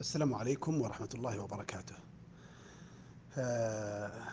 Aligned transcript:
السلام 0.00 0.34
عليكم 0.34 0.80
ورحمة 0.80 1.08
الله 1.14 1.40
وبركاته. 1.40 1.94
آه، 3.38 4.28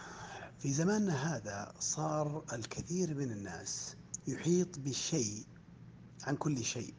في 0.59 0.73
زماننا 0.73 1.35
هذا 1.35 1.73
صار 1.79 2.43
الكثير 2.53 3.13
من 3.13 3.31
الناس 3.31 3.95
يحيط 4.27 4.79
بشيء 4.79 5.43
عن 6.23 6.35
كل 6.35 6.63
شيء. 6.63 6.93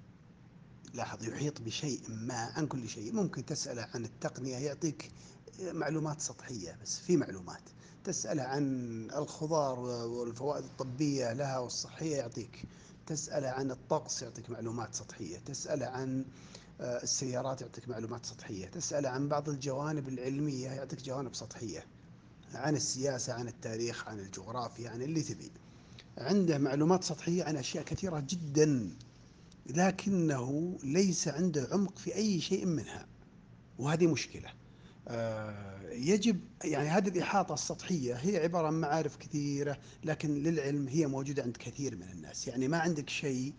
لاحظ 0.95 1.24
يحيط 1.24 1.61
بشيء 1.61 2.00
ما 2.08 2.35
عن 2.35 2.66
كل 2.66 2.88
شيء، 2.88 3.12
ممكن 3.12 3.46
تسأله 3.46 3.88
عن 3.95 4.05
التقنية 4.05 4.57
يعطيك 4.57 5.12
معلومات 5.61 6.21
سطحية 6.21 6.79
بس 6.83 6.99
في 6.99 7.17
معلومات، 7.17 7.62
تسأله 8.05 8.43
عن 8.43 8.65
الخضار 9.11 9.79
والفوائد 10.09 10.65
الطبية 10.65 11.33
لها 11.33 11.59
والصحية 11.59 12.17
يعطيك، 12.17 12.65
تسأله 13.07 13.49
عن 13.49 13.71
الطقس 13.71 14.23
يعطيك 14.23 14.51
معلومات 14.51 14.95
سطحية، 14.95 15.39
تسأله 15.39 15.87
عن 15.87 16.25
السيارات 16.80 17.62
يعطيك 17.62 17.88
معلومات 17.88 18.27
سطحية. 18.27 18.66
تسأله 18.66 19.09
عن 19.09 19.29
بعض 19.29 19.48
الجوانب 19.48 20.08
العلمية 20.08 20.68
يعطيك 20.68 21.03
جوانب 21.03 21.35
سطحية. 21.35 21.86
عن 22.54 22.76
السياسة 22.76 23.32
عن 23.32 23.49
التاريخ 23.49 24.08
عن 24.08 24.21
الجغرافيا 24.21 24.90
عن 24.90 25.02
اللي 25.02 25.22
تبي. 25.22 25.50
عنده 26.18 26.58
معلومات 26.58 27.04
سطحية 27.04 27.44
عن 27.44 27.57
أشياء 27.57 27.85
كثيرة 27.85 28.25
جدا 28.29 28.90
لكنه 29.66 30.79
ليس 30.85 31.29
عنده 31.29 31.68
عمق 31.72 31.99
في 31.99 32.14
أي 32.14 32.41
شيء 32.41 32.66
منها. 32.66 33.06
وهذه 33.78 34.06
مشكلة. 34.06 34.48
آه، 35.08 35.91
يجب 35.91 36.41
يعني 36.64 36.88
هذه 36.88 37.08
الإحاطة 37.08 37.55
السطحية 37.55 38.14
هي 38.14 38.36
عبارة 38.36 38.66
عن 38.66 38.75
معارف 38.75 39.16
كثيرة 39.16 39.78
لكن 40.05 40.34
للعلم 40.34 40.88
هي 40.88 41.06
موجودة 41.06 41.42
عند 41.42 41.56
كثير 41.56 41.97
من 41.97 42.11
الناس. 42.12 42.48
يعني 42.48 42.69
ما 42.69 42.78
عندك 42.78 43.08
شيء 43.11 43.52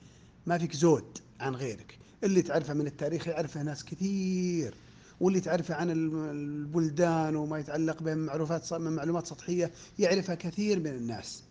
ما 0.46 0.58
فيك 0.58 0.76
زود 0.76 1.18
عن 1.40 1.56
غيرك. 1.56 2.00
اللي 2.26 2.42
تعرفه 2.42 2.74
من 2.74 2.88
التاريخ 2.88 3.28
يعرفه 3.28 3.64
ناس 3.64 3.86
كثير 3.86 4.76
واللي 5.20 5.40
تعرفه 5.40 5.76
عن 5.76 5.92
البلدان 5.92 7.36
وما 7.36 7.60
يتعلق 7.60 8.04
بها 8.04 8.16
من 8.16 8.26
معلومات 8.26 8.74
من 8.74 8.92
معلومات 8.92 9.28
سطحية 9.28 9.72
يعرفها 10.00 10.36
كثير 10.36 10.80
من 10.80 10.88
الناس. 10.88 11.44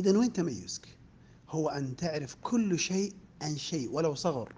إذا 0.00 0.18
وين 0.18 0.32
تميزك؟ 0.32 0.88
هو 1.48 1.68
أن 1.68 1.96
تعرف 1.96 2.36
كل 2.42 2.78
شيء 2.78 3.12
عن 3.42 3.56
شيء 3.56 3.90
ولو 3.90 4.14
صغر. 4.14 4.52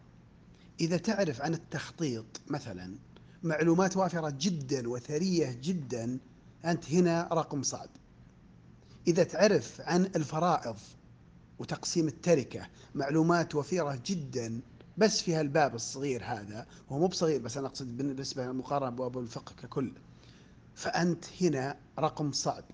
إذا 0.80 0.97
تعرف 0.97 1.42
عن 1.42 1.55
التخطيط 1.55 2.41
مثلا 2.48 2.95
معلومات 3.42 3.97
وافرة 3.97 4.34
جدا 4.41 4.89
وثرية 4.89 5.58
جدا 5.62 6.19
أنت 6.64 6.91
هنا 6.91 7.28
رقم 7.33 7.62
صعب. 7.62 7.89
إذا 9.08 9.23
تعرف 9.23 9.80
عن 9.80 10.05
الفرائض 10.05 10.77
وتقسيم 11.58 12.08
التركة 12.08 12.69
معلومات 12.95 13.55
وفيرة 13.55 14.02
جدا 14.06 14.61
بس 14.99 15.23
في 15.23 15.35
هالباب 15.35 15.75
الصغير 15.75 16.25
هذا 16.25 16.67
هو 16.93 16.99
مو 16.99 17.07
بصغير 17.07 17.41
بس 17.41 17.57
أنا 17.57 17.67
أقصد 17.67 17.97
بالنسبة 17.97 18.53
مقارنه 18.53 18.91
بابواب 18.91 19.19
الفقه 19.19 19.55
ككل. 19.63 19.93
فأنت 20.75 21.25
هنا 21.41 21.77
رقم 21.99 22.33
صعب. 22.33 22.65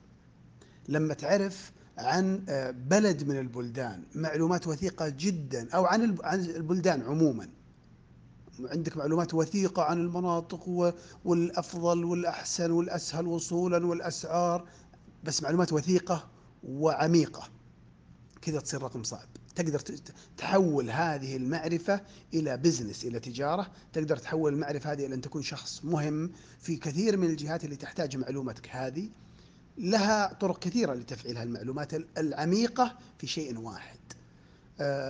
لما 0.89 1.15
تعرف 1.15 1.73
عن 1.99 2.45
آه، 2.49 2.71
بلد 2.71 3.25
من 3.25 3.39
البلدان 3.39 4.03
معلومات 4.15 4.67
وثيقة 4.67 5.09
جدا 5.09 5.71
أو 5.75 5.85
عن 5.85 6.03
البلدان 6.35 7.03
عموما. 7.03 7.49
عندك 8.61 8.97
معلومات 8.97 9.35
وثيقة 9.35 9.83
عن 9.83 10.01
المناطق 10.01 10.95
والأفضل 11.25 12.05
والأحسن 12.05 12.71
والأسهل 12.71 13.27
وصولا 13.27 13.87
والأسعار 13.87 14.69
بس 15.25 15.43
معلومات 15.43 15.73
وثيقة 15.73 16.29
وعميقة. 16.65 17.49
كذا 18.43 18.61
تصير 18.61 18.83
رقم 18.83 19.03
صعب. 19.03 19.29
تقدر 19.55 19.79
تحول 20.37 20.91
هذه 20.91 21.37
المعرفة 21.37 22.01
إلى 22.35 22.57
بزنس 22.57 23.05
إلى 23.05 23.21
تجارة. 23.21 23.71
تقدر 23.93 24.17
تحول 24.17 24.53
المعرفة 24.53 24.93
هذه 24.93 25.07
إلى 25.07 25.15
أن 25.15 25.21
تكون 25.21 25.43
شخص 25.43 25.85
مهم 25.85 26.33
في 26.61 26.77
كثير 26.77 27.17
من 27.17 27.31
الجهات 27.31 27.65
اللي 27.65 27.77
تحتاج 27.77 28.17
معلوماتك 28.17 28.69
هذه. 28.71 29.09
لها 29.79 30.33
طرق 30.33 30.59
كثيرة 30.59 30.95
لتفعيل 30.95 31.37
هالمعلومات 31.37 31.95
العميقة 32.19 32.99
في 33.19 33.27
شيء 33.27 33.59
واحد. 33.59 33.99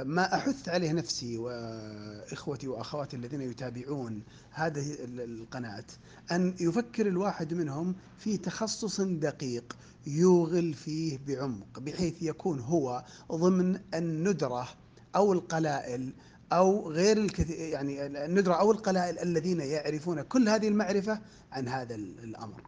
ما 0.04 0.34
أحث 0.34 0.68
عليه 0.68 0.92
نفسي 0.92 1.38
وإخوتي 1.38 2.68
وأخواتي 2.68 3.16
الذين 3.16 3.40
يتابعون 3.40 4.22
هذه 4.50 4.96
القناة 5.00 5.84
أن 6.32 6.54
يفكر 6.60 7.06
الواحد 7.06 7.54
منهم 7.54 7.94
في 8.18 8.36
تخصص 8.36 9.00
دقيق 9.00 9.76
يوغل 10.06 10.74
فيه 10.74 11.18
بعمق 11.26 11.78
بحيث 11.78 12.22
يكون 12.22 12.60
هو 12.60 13.04
ضمن 13.32 13.80
الندرة 13.94 14.68
أو 15.16 15.32
القلائل 15.32 16.12
أو 16.52 16.90
غير 16.90 17.16
الكثير 17.16 17.58
يعني 17.58 18.06
الندرة 18.06 18.54
أو 18.54 18.72
القلائل 18.72 19.18
الذين 19.18 19.60
يعرفون 19.60 20.22
كل 20.22 20.48
هذه 20.48 20.68
المعرفة 20.68 21.20
عن 21.52 21.68
هذا 21.68 21.94
الأمر. 21.94 22.62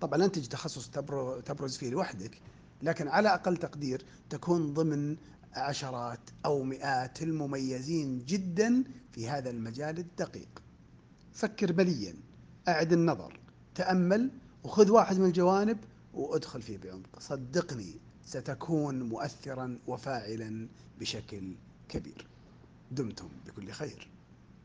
طبعا 0.00 0.18
لن 0.18 0.32
تجد 0.32 0.48
تخصص 0.48 0.90
تبرز 1.44 1.76
فيه 1.76 1.90
لوحدك 1.90 2.38
لكن 2.82 3.08
على 3.08 3.34
أقل 3.34 3.56
تقدير 3.56 4.04
تكون 4.30 4.74
ضمن 4.74 5.16
عشرات 5.52 6.20
أو 6.44 6.62
مئات 6.62 7.22
المميزين 7.22 8.24
جدا 8.24 8.84
في 9.12 9.28
هذا 9.28 9.50
المجال 9.50 9.98
الدقيق. 9.98 10.62
فكر 11.32 11.72
بليا 11.72 12.14
أعد 12.68 12.92
النظر 12.92 13.40
تأمل 13.74 14.30
وخذ 14.64 14.90
واحد 14.90 15.18
من 15.18 15.26
الجوانب 15.26 15.78
وأدخل 16.14 16.62
فيه 16.62 16.78
بعمق. 16.78 17.18
صدقني 17.18 17.94
ستكون 18.24 19.02
مؤثرا 19.02 19.78
وفاعلا 19.86 20.68
بشكل 21.00 21.54
كبير. 21.88 22.26
دمتم 22.90 23.28
بكل 23.46 23.70
خير. 23.70 24.08